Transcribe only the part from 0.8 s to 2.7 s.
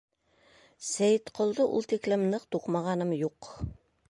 Сәйетҡолдо ул тиклем ныҡ